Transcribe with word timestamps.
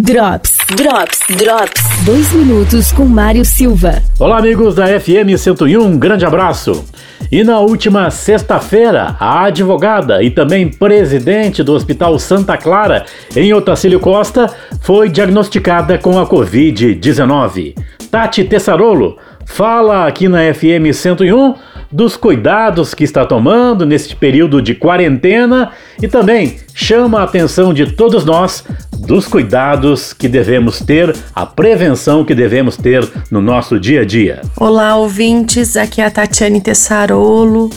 Drops, 0.00 0.56
Drops, 0.76 1.18
Drops. 1.36 1.82
Dois 2.04 2.32
minutos 2.32 2.92
com 2.92 3.04
Mário 3.04 3.44
Silva. 3.44 4.00
Olá, 4.20 4.38
amigos 4.38 4.76
da 4.76 4.86
FM 4.86 5.36
101, 5.36 5.82
um 5.82 5.98
grande 5.98 6.24
abraço. 6.24 6.84
E 7.32 7.42
na 7.42 7.58
última 7.58 8.08
sexta-feira, 8.08 9.16
a 9.18 9.46
advogada 9.46 10.22
e 10.22 10.30
também 10.30 10.68
presidente 10.70 11.64
do 11.64 11.72
Hospital 11.72 12.16
Santa 12.20 12.56
Clara, 12.56 13.06
em 13.34 13.52
Otacílio 13.52 13.98
Costa, 13.98 14.48
foi 14.82 15.08
diagnosticada 15.08 15.98
com 15.98 16.16
a 16.16 16.26
Covid-19. 16.28 17.74
Tati 18.08 18.44
Tessarolo 18.44 19.18
fala 19.44 20.06
aqui 20.06 20.28
na 20.28 20.54
FM 20.54 20.92
101 20.92 21.54
dos 21.90 22.16
cuidados 22.16 22.94
que 22.94 23.02
está 23.02 23.24
tomando 23.24 23.86
neste 23.86 24.14
período 24.14 24.60
de 24.60 24.74
quarentena 24.74 25.70
e 26.00 26.06
também 26.06 26.58
chama 26.74 27.20
a 27.20 27.24
atenção 27.24 27.72
de 27.72 27.86
todos 27.94 28.24
nós 28.24 28.64
dos 29.08 29.26
cuidados 29.26 30.12
que 30.12 30.28
devemos 30.28 30.80
ter, 30.80 31.16
a 31.34 31.46
prevenção 31.46 32.26
que 32.26 32.34
devemos 32.34 32.76
ter 32.76 33.10
no 33.30 33.40
nosso 33.40 33.80
dia 33.80 34.02
a 34.02 34.04
dia. 34.04 34.42
Olá, 34.54 34.96
ouvintes, 34.96 35.78
aqui 35.78 36.02
é 36.02 36.04
a 36.04 36.10
Tatiane 36.10 36.60
Tessarolo, 36.60 37.70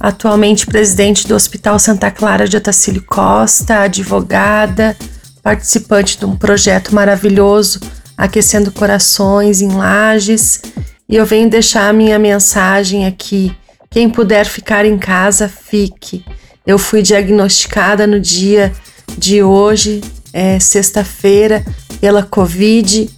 atualmente 0.00 0.66
presidente 0.66 1.28
do 1.28 1.34
Hospital 1.36 1.78
Santa 1.78 2.10
Clara 2.10 2.48
de 2.48 2.56
Otacílio 2.56 3.04
Costa, 3.06 3.82
advogada, 3.82 4.96
participante 5.44 6.18
de 6.18 6.24
um 6.26 6.34
projeto 6.34 6.92
maravilhoso 6.92 7.78
Aquecendo 8.16 8.72
Corações 8.72 9.60
em 9.60 9.68
Lages 9.68 10.60
e 11.08 11.14
eu 11.14 11.24
venho 11.24 11.48
deixar 11.48 11.88
a 11.88 11.92
minha 11.92 12.18
mensagem 12.18 13.06
aqui. 13.06 13.56
Quem 13.92 14.10
puder 14.10 14.44
ficar 14.44 14.84
em 14.84 14.98
casa, 14.98 15.48
fique. 15.48 16.24
Eu 16.66 16.78
fui 16.78 17.00
diagnosticada 17.00 18.08
no 18.08 18.18
dia 18.18 18.72
de 19.16 19.40
hoje, 19.40 20.00
é, 20.34 20.58
sexta-feira, 20.58 21.64
pela 22.00 22.22
Covid 22.22 23.08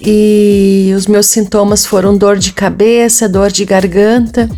e 0.00 0.92
os 0.94 1.08
meus 1.08 1.26
sintomas 1.26 1.84
foram 1.84 2.16
dor 2.16 2.38
de 2.38 2.52
cabeça, 2.52 3.28
dor 3.28 3.50
de 3.50 3.64
garganta. 3.64 4.48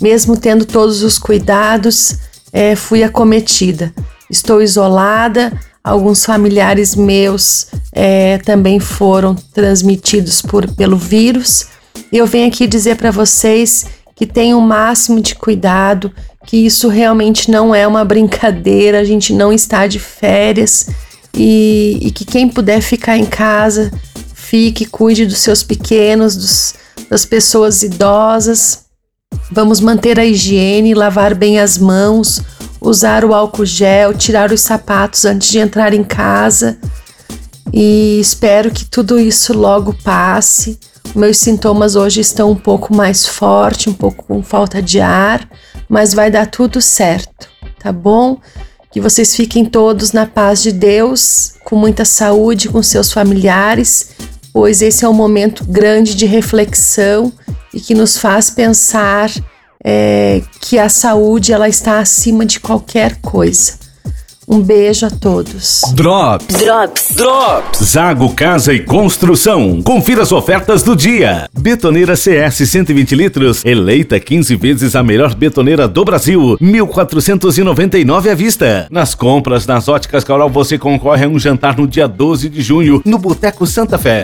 Mesmo 0.00 0.36
tendo 0.36 0.66
todos 0.66 1.02
os 1.02 1.18
cuidados, 1.18 2.18
é, 2.52 2.76
fui 2.76 3.02
acometida. 3.02 3.94
Estou 4.28 4.60
isolada. 4.60 5.58
Alguns 5.82 6.24
familiares 6.24 6.94
meus 6.94 7.68
é, 7.92 8.38
também 8.38 8.78
foram 8.78 9.34
transmitidos 9.34 10.42
por, 10.42 10.70
pelo 10.74 10.96
vírus 10.96 11.66
eu 12.12 12.26
venho 12.26 12.46
aqui 12.46 12.66
dizer 12.66 12.96
para 12.96 13.10
vocês 13.10 13.86
que 14.14 14.26
tenham 14.26 14.58
o 14.58 14.62
máximo 14.62 15.18
de 15.18 15.34
cuidado, 15.34 16.12
que 16.46 16.58
isso 16.58 16.88
realmente 16.88 17.50
não 17.50 17.74
é 17.74 17.86
uma 17.86 18.04
brincadeira, 18.04 19.00
a 19.00 19.04
gente 19.04 19.32
não 19.32 19.52
está 19.52 19.86
de 19.86 19.98
férias 19.98 20.88
e, 21.34 21.98
e 22.00 22.10
que 22.10 22.24
quem 22.24 22.48
puder 22.48 22.80
ficar 22.80 23.16
em 23.16 23.26
casa, 23.26 23.90
fique, 24.34 24.84
cuide 24.86 25.26
dos 25.26 25.38
seus 25.38 25.62
pequenos, 25.62 26.36
dos, 26.36 26.74
das 27.08 27.24
pessoas 27.24 27.82
idosas. 27.82 28.86
Vamos 29.50 29.80
manter 29.80 30.18
a 30.18 30.24
higiene, 30.24 30.94
lavar 30.94 31.34
bem 31.34 31.58
as 31.58 31.78
mãos, 31.78 32.40
usar 32.80 33.24
o 33.24 33.34
álcool 33.34 33.64
gel, 33.64 34.14
tirar 34.14 34.52
os 34.52 34.60
sapatos 34.60 35.24
antes 35.24 35.48
de 35.48 35.58
entrar 35.58 35.94
em 35.94 36.04
casa. 36.04 36.78
E 37.72 38.18
espero 38.20 38.70
que 38.70 38.84
tudo 38.84 39.18
isso 39.18 39.52
logo 39.52 39.94
passe 40.04 40.78
meus 41.14 41.36
sintomas 41.38 41.94
hoje 41.94 42.20
estão 42.20 42.50
um 42.50 42.56
pouco 42.56 42.94
mais 42.94 43.26
forte, 43.26 43.90
um 43.90 43.92
pouco 43.92 44.24
com 44.24 44.42
falta 44.42 44.80
de 44.80 44.98
ar, 44.98 45.46
mas 45.88 46.14
vai 46.14 46.30
dar 46.30 46.46
tudo 46.46 46.80
certo, 46.80 47.48
tá 47.78 47.92
bom? 47.92 48.40
Que 48.92 49.00
vocês 49.00 49.34
fiquem 49.34 49.64
todos 49.64 50.12
na 50.12 50.26
paz 50.26 50.62
de 50.62 50.70
Deus, 50.70 51.54
com 51.64 51.76
muita 51.76 52.04
saúde 52.04 52.68
com 52.68 52.82
seus 52.82 53.10
familiares, 53.10 54.10
pois 54.52 54.82
esse 54.82 55.04
é 55.04 55.08
um 55.08 55.14
momento 55.14 55.64
grande 55.64 56.14
de 56.14 56.26
reflexão 56.26 57.32
e 57.72 57.80
que 57.80 57.94
nos 57.94 58.18
faz 58.18 58.50
pensar 58.50 59.30
é, 59.82 60.42
que 60.60 60.78
a 60.78 60.88
saúde 60.88 61.52
ela 61.52 61.68
está 61.68 62.00
acima 62.00 62.44
de 62.44 62.60
qualquer 62.60 63.16
coisa. 63.16 63.81
Um 64.52 64.60
beijo 64.60 65.06
a 65.06 65.10
todos. 65.10 65.80
Drops. 65.94 66.58
Drops. 66.58 67.14
Drops. 67.16 67.84
Zago 67.84 68.34
Casa 68.34 68.74
e 68.74 68.80
Construção. 68.80 69.80
Confira 69.80 70.20
as 70.20 70.30
ofertas 70.30 70.82
do 70.82 70.94
dia. 70.94 71.48
Betoneira 71.58 72.14
CS 72.14 72.68
120 72.68 73.14
litros, 73.14 73.64
eleita 73.64 74.20
15 74.20 74.54
vezes 74.56 74.94
a 74.94 75.02
melhor 75.02 75.34
betoneira 75.34 75.88
do 75.88 76.04
Brasil, 76.04 76.58
1.499 76.60 78.30
à 78.30 78.34
vista. 78.34 78.86
Nas 78.90 79.14
compras 79.14 79.66
nas 79.66 79.88
óticas 79.88 80.22
Carol 80.22 80.50
você 80.50 80.76
concorre 80.76 81.24
a 81.24 81.28
um 81.28 81.38
jantar 81.38 81.78
no 81.78 81.86
dia 81.86 82.06
12 82.06 82.50
de 82.50 82.60
junho 82.60 83.00
no 83.06 83.16
Boteco 83.16 83.66
Santa 83.66 83.96
Fé. 83.96 84.20